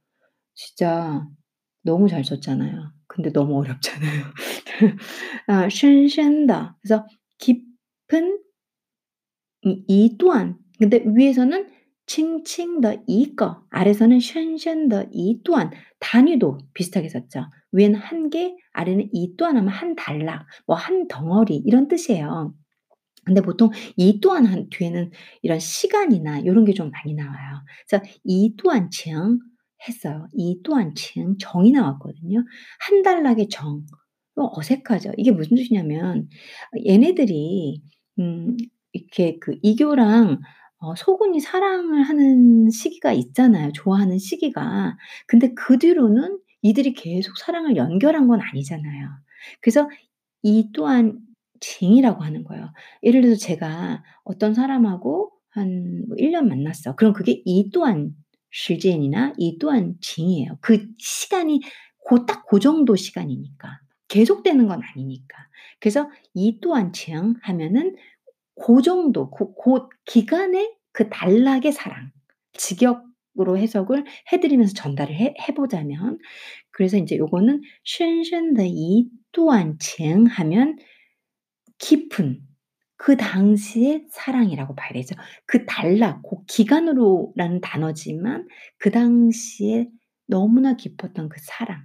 [0.54, 1.26] 진짜
[1.84, 2.95] 너무 잘 썼잖아요.
[3.16, 4.24] 근데 너무 어렵잖아요.
[5.48, 6.78] 아, 쉰쉰다.
[6.82, 7.08] 그래서
[7.40, 8.40] 깊은
[9.88, 11.70] 이또한 근데 위에서는
[12.08, 17.46] 칭칭더 이거 아래서는 쉰쉰더 이 또한 단위도 비슷하게 썼죠.
[17.72, 22.54] 위에는 한 개, 아래는 이 또한 하면 한 달락, 뭐 한 덩어리 이런 뜻이에요.
[23.26, 27.64] 근데 보통 이 또한 뒤에는 이런 시간이나 이런 게 좀 많이 나와요.
[27.90, 29.40] 그래서 이 또한 칭
[29.88, 30.28] 했어요.
[30.34, 32.44] 이 또한 층 정이 나왔거든요.
[32.80, 33.84] 한 달락의 정.
[34.38, 35.14] 어색하죠.
[35.18, 36.28] 이게 무슨 뜻이냐면
[36.86, 37.82] 얘네들이
[38.20, 38.58] 음
[38.92, 40.42] 이렇게 그 이교랑
[40.80, 43.72] 어 소군이 사랑을 하는 시기가 있잖아요.
[43.74, 44.98] 좋아하는 시기가.
[45.28, 49.10] 근데 그 뒤로는 이들이 계속 사랑을 연결한 건 아니잖아요.
[49.62, 49.90] 그래서
[50.44, 51.20] 이 또한
[51.62, 52.72] 징이라고 하는 거예요.
[53.04, 56.96] 예를 들어서 제가 어떤 사람하고 한 뭐 1년 만났어.
[56.96, 58.12] 그럼 그게 이 또한
[58.56, 60.58] 시젠이나 이 또한 징이에요.
[60.62, 61.60] 그 시간이
[62.28, 65.38] 딱 그 정도 시간이니까 계속되는 건 아니니까.
[65.80, 67.96] 그래서 이 또한 징 하면은
[68.56, 72.12] 그 정도 그, 그 기간에 그 단락의 사랑
[72.54, 76.20] 직역으로 해석을 해드리면서 전달을 해, 해보자면
[76.72, 80.78] 그래서 이제 요거는 슌슌의 이 또한 징 하면
[81.80, 82.40] 깊은
[82.97, 85.15] 그 당시의 사랑이라고 봐야 되죠.
[85.47, 88.47] 그 단락 고 기간으로라는 단어지만
[88.79, 89.89] 그 당시에
[90.27, 91.85] 너무나 깊었던 그 사랑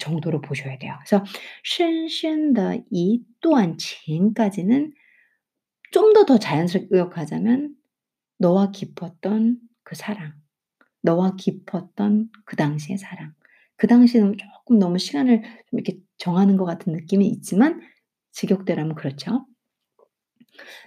[0.00, 0.96] 정도로 보셔야 돼요.
[1.06, 1.24] 그래서
[1.64, 4.92] 深深的一段情까지는
[5.92, 7.74] 좀 더 더 자연스럽게 요약하자면
[8.38, 10.34] 너와 깊었던 그 사랑,
[11.02, 13.34] 너와 깊었던 그 당시의 사랑.
[13.76, 17.80] 그 당시에는 쪼끔 너무 시간을 좀 이렇게 정하는 것 같은 느낌이 있지만
[18.32, 19.46] 직역대라면 그렇죠.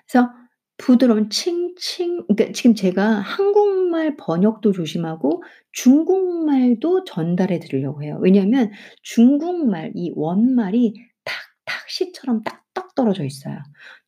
[0.07, 0.31] 그래서
[0.77, 5.43] 부드러운 칭칭 그러니까 지금 제가 한국말 번역도 조심하고
[5.73, 8.17] 중국말도 전달해 드리려고 해요.
[8.21, 8.71] 왜냐하면
[9.03, 10.93] 중국말 이 원말이
[11.23, 13.57] 탁탁 시처럼 딱딱 떨어져 있어요.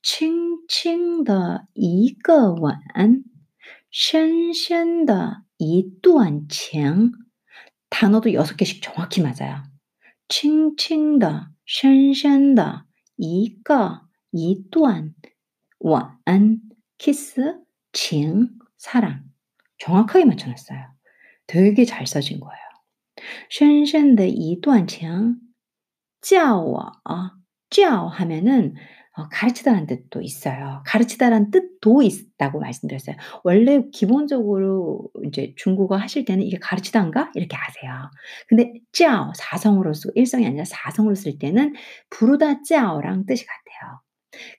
[0.01, 2.73] 轻轻的一个吻
[3.91, 7.11] 深深的一段情
[7.89, 9.63] 단어도 6 개씩 정확히 맞아요.
[10.29, 12.85] 轻轻的,深深的,
[13.17, 15.13] 一个,一段,
[15.79, 16.17] 완,
[16.97, 17.59] 키스,
[17.93, 19.23] 情, 사랑.
[19.79, 20.79] 정확하게 맞춰 놨어요.
[21.47, 22.55] 되게 잘 써진 거예요.
[23.49, 25.37] 深深的一段情
[26.21, 26.91] 叫我
[27.69, 28.75] 叫 하면은
[29.17, 30.83] 어 가르치다라는 뜻도 있어요.
[30.87, 33.17] 가르치다라는 뜻도 있다고 말씀드렸어요.
[33.43, 38.09] 원래 기본적으로 인제 중국어 하실 때는 '이게 가르치다인가?' 이렇게 아세요.
[38.47, 41.73] 근데 叫 사성으로 쓰고 일성이 아니라 사성으로 쓸 때는
[42.09, 43.64] 부르다 叫랑 뜻이 같아요.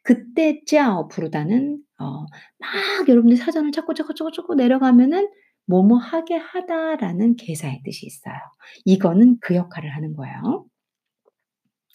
[0.03, 2.27] 그때 叫 부르다는 어
[2.59, 5.29] 막 여러분들이 사전을 찾고, 찾고, 찾고, 찾고 내려가면은
[5.67, 8.35] 뭐뭐 하게 하다라는 개사의 뜻이 있어요.
[8.85, 10.67] 이거는 그 역할을 하는 거예요.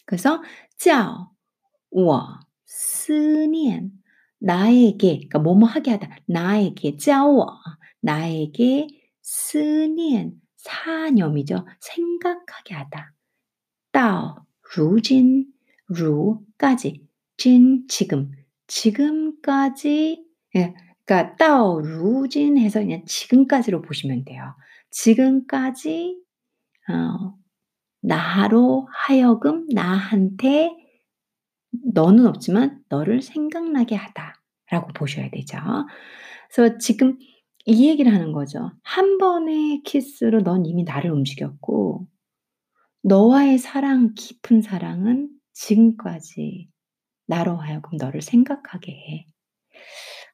[0.05, 0.41] 그래서
[0.77, 1.31] 叫
[1.91, 3.13] 我 思
[3.47, 3.91] 念
[4.39, 6.10] 나에게 그러니까 뭐뭐 하게 하다.
[6.27, 7.47] 나에게 教我
[8.01, 8.88] 나에게
[9.23, 11.65] 思念 사념이죠.
[11.79, 13.13] 생각하게 하다.
[13.91, 15.45] 到如今
[15.89, 17.05] 루까지
[17.36, 18.30] 진 지금
[18.66, 20.24] 지금까지
[20.56, 24.54] 예, 그러니까 따오 루진 해서 그냥 지금까지로 보시면 돼요.
[24.90, 26.18] 지금까지
[26.88, 27.34] 어,
[28.00, 30.70] 나로 하여금 나한테
[31.94, 35.58] 너는 없지만 너를 생각나게 하다라고 보셔야 되죠.
[36.54, 37.18] 그래서 지금
[37.64, 38.72] 이 얘기를 하는 거죠.
[38.82, 42.06] 한 번의 키스로 넌 이미 나를 움직였고
[43.02, 46.71] 너와의 사랑 깊은 사랑은 지금까지
[47.31, 49.25] 나로 하여금 너를 생각하게 해.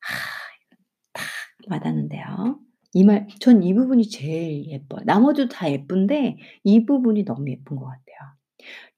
[0.02, 0.13] 아
[0.62, 0.76] 이거
[1.13, 1.23] 딱
[1.67, 2.60] 와닿는데요.
[2.95, 5.02] 이 말 전 이 부분이 제일 예뻐요.
[5.06, 8.38] 나머지도 다 예쁜데 이 부분이 너무 예쁜 것 같아요.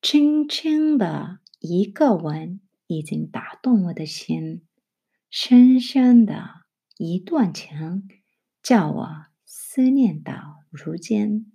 [0.01, 4.61] 轻轻的一个吻，已经打动我的心；
[5.29, 6.65] 深深的
[6.97, 8.07] 一段情，
[8.61, 9.07] 叫我
[9.45, 11.51] 思念到如今。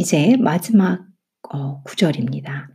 [0.00, 1.06] 이제 마지막
[1.50, 2.70] 어 구절입니다.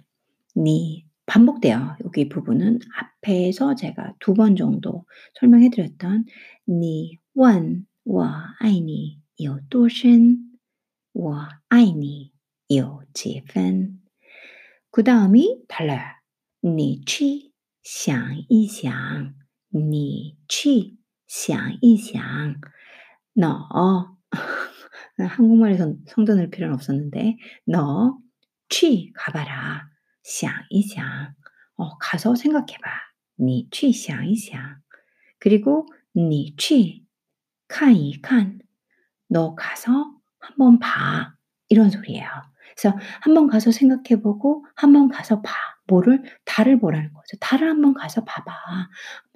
[0.57, 1.95] 니 반복돼요.
[2.03, 5.05] 여기 부분은 앞에서 제가 두 번 정도
[5.39, 6.25] 설명해 드렸던
[6.69, 8.23] 니问我
[8.59, 10.57] 爱你有多深
[11.13, 12.31] 我爱你
[12.67, 14.01] 有几分
[14.91, 16.21] 그다음이 달라요.
[16.63, 19.33] 你去想一想
[19.69, 22.61] 你去想一想
[23.33, 24.17] 너
[25.17, 28.17] 한국말에선 성도 넣을 필요는 없었는데 너
[28.71, 29.89] 취 가봐라.
[30.23, 31.35] 想一想.
[31.75, 32.89] 어, 가서 생각해 봐.
[33.37, 34.81] 你去想一想.
[35.39, 37.05] 그리고 你去
[37.67, 38.59] 看一看.
[39.27, 39.91] 너 가서
[40.39, 41.35] 한번 봐.
[41.67, 42.25] 이런 소리예요.
[42.77, 45.51] 그래서 한번 가서 생각해 보고 한번 가서 봐.
[45.87, 47.35] 뭐를 달을 보라는 거죠.
[47.41, 48.53] 달을 한번 가서 봐봐.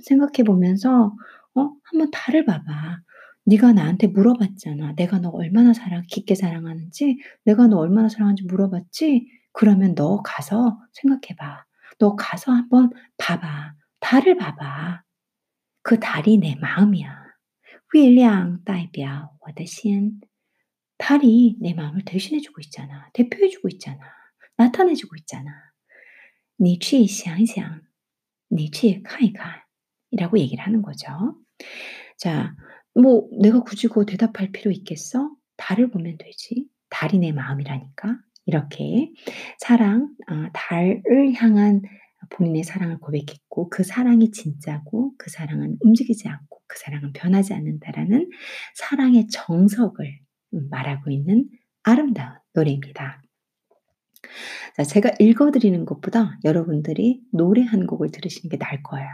[0.01, 1.13] 생각해 보면서
[1.55, 2.99] 어, 한번 달을 봐봐.
[3.45, 4.93] 네가 나한테 물어봤잖아.
[4.95, 9.27] 내가 너 얼마나 사랑 깊게 사랑하는지, 내가 너 얼마나 사랑하는지 물어봤지?
[9.53, 11.65] 그러면 너 가서 생각해 봐.
[11.99, 13.73] 너 가서 한번 봐봐.
[13.99, 15.03] 달을 봐봐.
[15.83, 17.25] 그 달이 내 마음이야.
[17.93, 20.19] 月亮代表我的心.
[20.97, 23.09] 달이 내 마음을 대신해 주고 있잖아.
[23.13, 23.99] 대표해 주고 있잖아.
[24.57, 25.51] 나타내 주고 있잖아.
[26.57, 27.81] 你去想一想,
[28.49, 29.61] 你去看一看.
[30.11, 31.07] 이라고 얘기를 하는 거죠.
[32.17, 32.55] 자,
[32.94, 35.30] 뭐 내가 굳이 그거 대답할 필요 있겠어?
[35.56, 36.66] 달을 보면 되지.
[36.88, 38.18] 달이 내 마음이라니까.
[38.46, 39.12] 이렇게
[39.58, 41.82] 사랑, 어, 달을 향한
[42.30, 48.28] 본인의 사랑을 고백했고 그 사랑이 진짜고 그 사랑은 움직이지 않고 그 사랑은 변하지 않는다라는
[48.74, 50.20] 사랑의 정석을
[50.70, 51.48] 말하고 있는
[51.82, 53.22] 아름다운 노래입니다.
[54.76, 59.08] 자, 제가 읽어드리는 것보다 여러분들이 노래 한 곡을 들으시는 게 나을 거예요.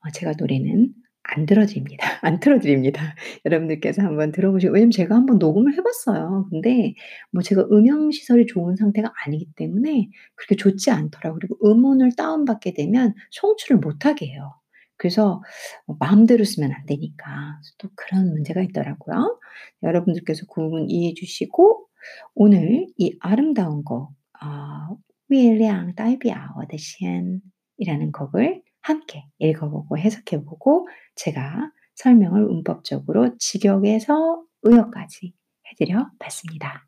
[0.00, 0.92] 어, 제가 노래는
[1.27, 2.05] 안 들어드립니다.
[2.21, 3.15] 안 틀어드립니다.
[3.45, 6.47] 여러분들께서 한번 들어보시고 왜냐면 제가 한번 녹음을 해 봤어요.
[6.49, 6.95] 근데
[7.31, 11.39] 뭐 제가 음영 시설이 좋은 상태가 아니기 때문에 그렇게 좋지 않더라고요.
[11.39, 14.53] 그리고 음원을 다운받게 되면 송출을 못 하게 해요.
[14.97, 15.41] 그래서
[15.85, 19.39] 뭐 마음대로 쓰면 안 되니까 또 그런 문제가 있더라고요.
[19.81, 21.87] 여러분들께서 그 부분 이해해 주시고
[22.35, 24.97] 오늘 이 아름다운 곡 어,
[25.29, 27.41] 月亮代表我的心
[27.77, 35.34] 이라는 곡을 함께 읽어보고 해석해보고 제가 설명을 문법적으로 직역에서 의역까지
[35.70, 36.87] 해드려 봤습니다.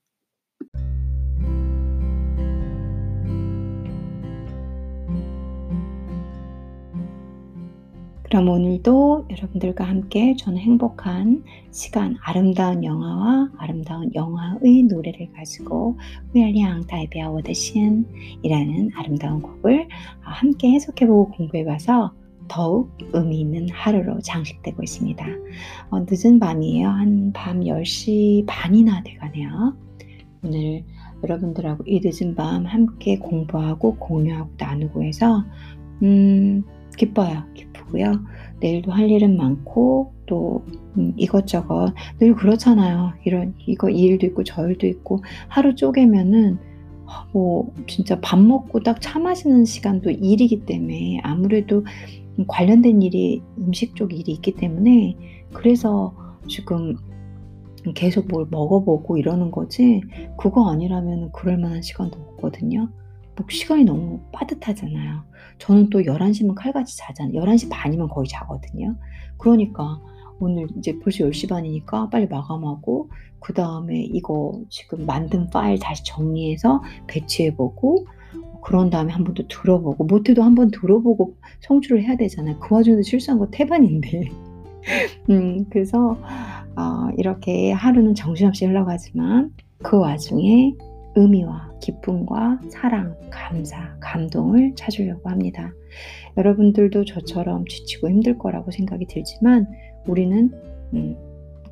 [8.31, 15.99] 그럼 오늘도 여러분들과 함께 저는 행복한 시간, 아름다운 영화와 아름다운 영화의 노래를 가지고
[16.31, 19.89] 후열량 다이비아 워드신이라는 아름다운 곡을
[20.23, 22.13] 아, 함께 해석해보고 공부해봐서
[22.47, 25.27] 더욱 의미 있는 하루로 장식되고 있습니다.
[25.91, 26.89] 어, 늦은 밤이에요.
[26.89, 29.75] 한 밤 10시 반이나 돼가네요.
[30.45, 30.85] 오늘
[31.25, 35.45] 여러분들하고 이 늦은 밤 함께 공부하고 공유하고 나누고 해서
[36.05, 36.63] 음,
[36.97, 37.43] 기뻐요.
[37.55, 37.70] 기뻐요.
[37.91, 38.21] 쁘고요.
[38.61, 40.65] 내일도 할 일은 많고 또
[40.97, 43.13] 음, 이것저것 늘 그렇잖아요.
[43.25, 46.59] 이런 이거 이 일도 있고 저 일도 있고 하루 쪼개면은
[47.33, 51.85] 뭐 진짜 밥 먹고 딱 차 마시는 시간도 일이기 때문에 아무래도
[52.47, 55.17] 관련된 일이 음식 쪽 일이 있기 때문에
[55.53, 56.15] 그래서
[56.49, 56.97] 지금
[57.95, 60.03] 계속 뭘 먹어보고 이러는 거지
[60.39, 62.89] 그거 아니라면 그럴 만한 시간도 없거든요.
[63.37, 65.25] 뭐 시간이 너무 빠듯하잖아요.
[65.59, 67.41] 저는 또 11시면 칼같이 자잖아요.
[67.41, 68.97] 11시 반이면 거의 자거든요.
[69.39, 70.01] 그러니까
[70.39, 76.83] 오늘 이제 벌써 10시 반이니까 빨리 마감하고 그 다음에 이거 지금 만든 파일 다시 정리해서
[77.09, 78.07] 배치해보고
[78.63, 82.59] 그런 다음에 한번더 들어보고 못해도 한 번 들어보고 청취를 해야 되잖아요.
[82.59, 84.29] 그 와중에도 실수한 거 태반인데.
[85.31, 86.17] 음, 그래서
[86.77, 89.53] 어, 이렇게 하루는 정신없이 흘러가지만
[89.83, 90.75] 그 와중에
[91.17, 95.73] 의미와 기쁨과 사랑, 감사, 감동을 찾으려고 합니다.
[96.37, 99.67] 여러분들도 저처럼 지치고 힘들 거라고 생각이 들지만
[100.07, 100.51] 우리는
[100.95, 101.17] 음,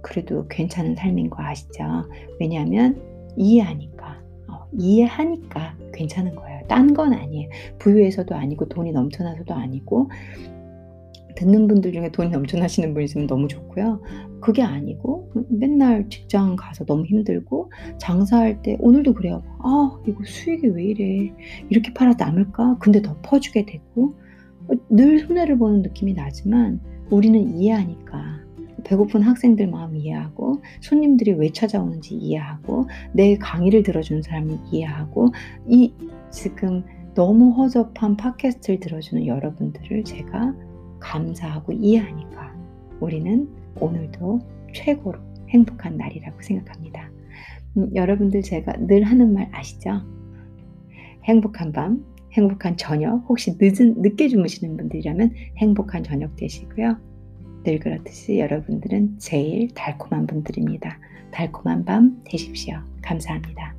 [0.03, 1.84] 그래도 괜찮은 삶인 거 아시죠?
[2.41, 3.01] 왜냐하면
[3.36, 6.61] 이해하니까, 어, 이해하니까 괜찮은 거예요.
[6.68, 7.49] 딴 건 아니에요.
[7.78, 10.11] 부유해서도 아니고 돈이 넘쳐나서도 아니고
[11.39, 14.03] 듣는 분들 중에 돈이 넘쳐나시는 분 있으면 너무 좋고요.
[14.41, 19.45] 그게 아니고 맨날 직장 가서 너무 힘들고 장사할 때 오늘도 그래요.
[19.61, 21.32] 아 이거 수익이 왜 이래
[21.70, 22.78] 이렇게 팔아 남을까?
[22.80, 24.16] 근데 더 퍼주게 되고
[24.91, 28.41] 늘 손해를 보는 느낌이 나지만 우리는 이해하니까
[28.82, 35.28] 배고픈 학생들 마음 이해하고 손님들이 왜 찾아오는지 이해하고 내 강의를 들어주는 사람을 이해하고
[35.68, 35.93] 이
[36.30, 36.82] 지금
[37.14, 40.55] 너무 허접한 팟캐스트를 들어주는 여러분들을 제가
[41.01, 42.55] 감사하고 이해하니까
[43.01, 43.49] 우리는
[43.81, 44.41] 오늘도
[44.75, 45.19] 최고로
[45.49, 47.11] 행복한 날이라고 생각합니다.
[47.77, 50.03] 음, 여러분들 제가 늘 하는 말 아시죠?
[51.25, 56.99] 행복한 밤, 행복한 저녁, 혹시 늦은, 늦게 주무시는 분들이라면 행복한 저녁 되시고요.
[57.65, 60.99] 늘 그렇듯이 여러분들은 제일 달콤한 분들입니다.
[61.31, 62.79] 달콤한 밤 되십시오.
[63.03, 63.75] 감사합니다.